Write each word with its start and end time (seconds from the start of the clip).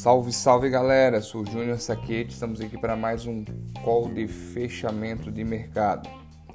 Salve, 0.00 0.32
salve 0.32 0.70
galera, 0.70 1.20
sou 1.20 1.42
o 1.42 1.46
Júnior 1.46 1.78
Saquete, 1.78 2.32
estamos 2.32 2.58
aqui 2.58 2.78
para 2.78 2.96
mais 2.96 3.26
um 3.26 3.44
call 3.84 4.08
de 4.08 4.26
fechamento 4.26 5.30
de 5.30 5.44
mercado. 5.44 6.08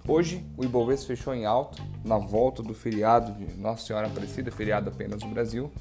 Hoje 0.07 0.43
o 0.57 0.65
Ibovespa 0.65 1.09
fechou 1.09 1.31
em 1.35 1.45
alta 1.45 1.77
na 2.03 2.17
volta 2.17 2.63
do 2.63 2.73
feriado 2.73 3.33
de 3.33 3.55
Nossa 3.55 3.85
Senhora 3.85 4.07
Aparecida, 4.07 4.49
feriado 4.49 4.89
apenas 4.89 5.21
no 5.21 5.29
Brasil. 5.29 5.71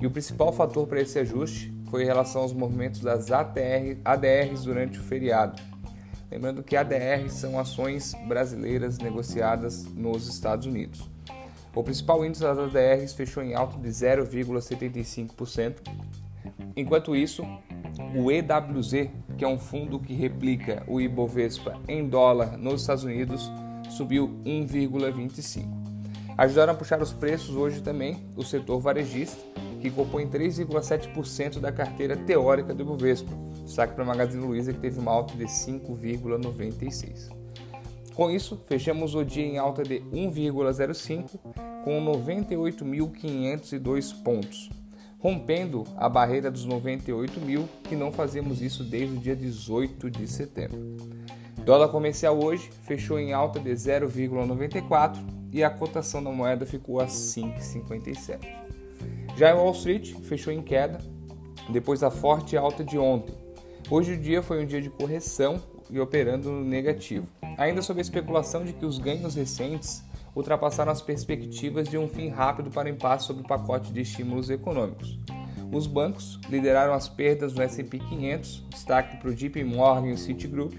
E 0.00 0.06
o 0.06 0.10
principal 0.10 0.54
fator 0.54 0.86
para 0.86 0.98
esse 0.98 1.18
ajuste 1.18 1.70
foi 1.90 2.04
em 2.04 2.06
relação 2.06 2.40
aos 2.40 2.54
movimentos 2.54 3.02
das 3.02 3.30
ATR, 3.30 3.98
ADRs 4.02 4.64
durante 4.64 4.98
o 4.98 5.02
feriado. 5.02 5.60
Lembrando 6.30 6.62
que 6.62 6.78
ADRs 6.78 7.34
são 7.34 7.58
ações 7.58 8.14
brasileiras 8.26 8.96
negociadas 8.96 9.84
nos 9.84 10.26
Estados 10.28 10.66
Unidos. 10.66 11.06
O 11.74 11.82
principal 11.82 12.24
índice 12.24 12.42
das 12.42 12.56
ADRs 12.58 13.12
fechou 13.12 13.42
em 13.42 13.54
alta 13.54 13.76
de 13.76 13.90
0,75%, 13.90 15.74
Enquanto 16.76 17.16
isso, 17.16 17.42
o 18.14 18.30
EWZ, 18.30 19.08
que 19.36 19.44
é 19.44 19.48
um 19.48 19.58
fundo 19.58 19.98
que 19.98 20.14
replica 20.14 20.84
o 20.86 21.00
Ibovespa 21.00 21.80
em 21.88 22.08
dólar 22.08 22.56
nos 22.58 22.82
Estados 22.82 23.02
Unidos, 23.04 23.50
subiu 23.90 24.28
1,25. 24.44 25.66
Ajudaram 26.36 26.74
a 26.74 26.76
puxar 26.76 27.00
os 27.00 27.12
preços 27.12 27.56
hoje 27.56 27.80
também 27.80 28.18
o 28.36 28.42
setor 28.42 28.78
varejista, 28.78 29.42
que 29.80 29.90
compõe 29.90 30.26
3,7% 30.26 31.60
da 31.60 31.72
carteira 31.72 32.16
teórica 32.16 32.74
do 32.74 32.82
Ibovespa. 32.82 33.30
Destaque 33.64 33.94
para 33.94 34.04
a 34.04 34.06
Magazine 34.06 34.44
Luiza, 34.44 34.72
que 34.72 34.80
teve 34.80 35.00
uma 35.00 35.12
alta 35.12 35.34
de 35.34 35.44
5,96. 35.44 37.30
Com 38.14 38.30
isso, 38.30 38.62
fechamos 38.66 39.14
o 39.14 39.24
dia 39.24 39.44
em 39.44 39.58
alta 39.58 39.82
de 39.82 40.00
1,05 40.12 41.38
com 41.84 42.04
98.502 42.04 44.22
pontos 44.22 44.70
rompendo 45.18 45.84
a 45.96 46.08
barreira 46.08 46.50
dos 46.50 46.64
98 46.64 47.40
mil, 47.40 47.68
que 47.84 47.96
não 47.96 48.12
fazemos 48.12 48.60
isso 48.60 48.84
desde 48.84 49.16
o 49.16 49.20
dia 49.20 49.34
18 49.34 50.10
de 50.10 50.26
setembro. 50.28 50.96
Dólar 51.64 51.88
comercial 51.88 52.38
hoje 52.42 52.70
fechou 52.82 53.18
em 53.18 53.32
alta 53.32 53.58
de 53.58 53.70
0,94 53.70 55.16
e 55.52 55.64
a 55.64 55.70
cotação 55.70 56.22
da 56.22 56.30
moeda 56.30 56.64
ficou 56.64 57.00
a 57.00 57.06
5,57. 57.06 58.38
Já 59.36 59.54
o 59.54 59.58
Wall 59.58 59.72
Street 59.72 60.14
fechou 60.22 60.52
em 60.52 60.62
queda 60.62 60.98
depois 61.68 62.00
da 62.00 62.10
forte 62.10 62.56
alta 62.56 62.84
de 62.84 62.96
ontem. 62.96 63.34
Hoje 63.90 64.12
o 64.12 64.16
dia 64.16 64.42
foi 64.42 64.62
um 64.62 64.66
dia 64.66 64.80
de 64.80 64.90
correção 64.90 65.60
e 65.90 65.98
operando 65.98 66.50
no 66.50 66.64
negativo. 66.64 67.26
Ainda 67.56 67.82
sob 67.82 68.00
a 68.00 68.02
especulação 68.02 68.64
de 68.64 68.72
que 68.72 68.84
os 68.84 68.98
ganhos 68.98 69.34
recentes 69.34 70.02
ultrapassaram 70.36 70.92
as 70.92 71.00
perspectivas 71.00 71.88
de 71.88 71.96
um 71.96 72.06
fim 72.06 72.28
rápido 72.28 72.70
para 72.70 72.86
o 72.86 72.90
impasse 72.90 73.26
sobre 73.26 73.42
o 73.42 73.46
pacote 73.46 73.90
de 73.90 74.02
estímulos 74.02 74.50
econômicos. 74.50 75.18
Os 75.72 75.86
bancos 75.86 76.38
lideraram 76.50 76.92
as 76.92 77.08
perdas 77.08 77.54
no 77.54 77.62
S&P 77.62 77.98
500, 77.98 78.66
destaque 78.70 79.16
para 79.16 79.30
o 79.30 79.34
JP 79.34 79.64
Morgan 79.64 80.08
e 80.08 80.12
o 80.12 80.18
Citigroup, 80.18 80.74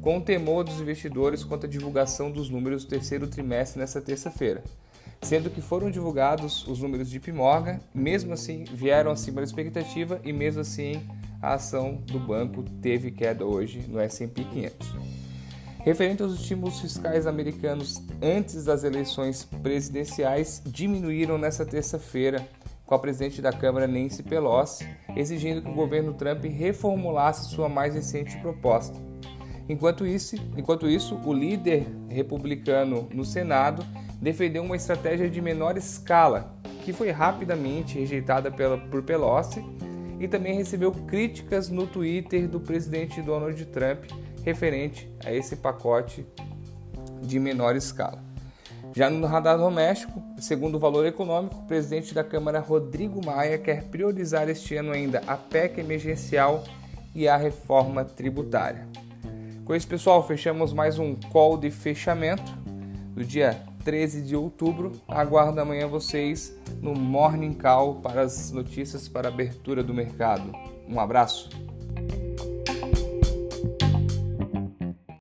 com 0.00 0.16
o 0.16 0.20
temor 0.22 0.64
dos 0.64 0.80
investidores 0.80 1.44
quanto 1.44 1.66
à 1.66 1.68
divulgação 1.68 2.30
dos 2.30 2.48
números 2.48 2.84
do 2.84 2.88
terceiro 2.88 3.26
trimestre 3.26 3.78
nesta 3.78 4.00
terça-feira, 4.00 4.64
sendo 5.20 5.50
que 5.50 5.60
foram 5.60 5.90
divulgados 5.90 6.66
os 6.66 6.80
números 6.80 7.10
de 7.10 7.18
JP 7.18 7.32
Morgan, 7.32 7.78
mesmo 7.94 8.32
assim 8.32 8.64
vieram 8.64 9.10
acima 9.10 9.42
da 9.42 9.44
expectativa 9.44 10.20
e 10.24 10.32
mesmo 10.32 10.62
assim 10.62 11.06
a 11.42 11.54
ação 11.54 11.96
do 12.06 12.18
banco 12.18 12.64
teve 12.80 13.10
queda 13.10 13.44
hoje 13.44 13.84
no 13.86 14.00
S&P 14.00 14.44
500. 14.44 15.17
Referente 15.80 16.22
aos 16.22 16.34
estímulos 16.34 16.80
fiscais 16.80 17.26
americanos 17.26 18.02
antes 18.22 18.64
das 18.64 18.84
eleições 18.84 19.44
presidenciais, 19.62 20.62
diminuíram 20.66 21.38
nesta 21.38 21.64
terça-feira, 21.64 22.46
com 22.84 22.94
a 22.94 22.98
presidente 22.98 23.42
da 23.42 23.52
Câmara 23.52 23.86
Nancy 23.86 24.22
Pelosi 24.22 24.88
exigindo 25.14 25.62
que 25.62 25.68
o 25.68 25.74
governo 25.74 26.14
Trump 26.14 26.44
reformulasse 26.44 27.50
sua 27.50 27.68
mais 27.68 27.94
recente 27.94 28.38
proposta. 28.38 28.98
Enquanto 29.68 30.06
isso, 30.06 30.36
enquanto 30.56 30.88
isso, 30.88 31.14
o 31.24 31.32
líder 31.32 31.86
republicano 32.08 33.06
no 33.12 33.24
Senado 33.24 33.84
defendeu 34.20 34.62
uma 34.62 34.76
estratégia 34.76 35.28
de 35.28 35.42
menor 35.42 35.76
escala, 35.76 36.56
que 36.84 36.92
foi 36.92 37.10
rapidamente 37.10 37.98
rejeitada 37.98 38.50
pela, 38.50 38.78
por 38.78 39.02
Pelosi 39.02 39.62
e 40.18 40.26
também 40.26 40.54
recebeu 40.54 40.90
críticas 40.90 41.68
no 41.68 41.86
Twitter 41.86 42.48
do 42.48 42.58
presidente 42.58 43.20
Donald 43.20 43.62
Trump 43.66 44.04
referente 44.48 45.10
a 45.24 45.32
esse 45.32 45.56
pacote 45.56 46.26
de 47.20 47.38
menor 47.38 47.76
escala. 47.76 48.22
Já 48.94 49.10
no 49.10 49.26
radar 49.26 49.58
doméstico, 49.58 50.22
segundo 50.38 50.76
o 50.76 50.78
valor 50.78 51.04
econômico, 51.04 51.56
o 51.56 51.66
presidente 51.66 52.14
da 52.14 52.24
Câmara, 52.24 52.58
Rodrigo 52.58 53.24
Maia, 53.24 53.58
quer 53.58 53.84
priorizar 53.84 54.48
este 54.48 54.74
ano 54.76 54.92
ainda 54.92 55.22
a 55.26 55.36
PEC 55.36 55.78
emergencial 55.80 56.64
e 57.14 57.28
a 57.28 57.36
reforma 57.36 58.04
tributária. 58.04 58.88
Com 59.66 59.74
isso, 59.74 59.86
pessoal, 59.86 60.26
fechamos 60.26 60.72
mais 60.72 60.98
um 60.98 61.14
call 61.14 61.58
de 61.58 61.70
fechamento 61.70 62.50
do 63.14 63.22
dia 63.22 63.62
13 63.84 64.22
de 64.22 64.34
outubro. 64.34 64.92
Aguardo 65.06 65.60
amanhã 65.60 65.86
vocês 65.86 66.56
no 66.80 66.94
Morning 66.94 67.52
Call 67.52 67.96
para 67.96 68.22
as 68.22 68.50
notícias 68.50 69.08
para 69.08 69.28
abertura 69.28 69.82
do 69.82 69.92
mercado. 69.92 70.50
Um 70.88 70.98
abraço. 70.98 71.67